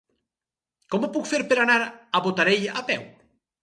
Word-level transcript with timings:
Com 0.95 1.05
ho 1.05 1.11
puc 1.19 1.31
fer 1.33 1.43
per 1.53 1.61
anar 1.67 1.79
a 1.95 2.25
Botarell 2.29 2.71
a 2.85 2.89
peu? 2.93 3.11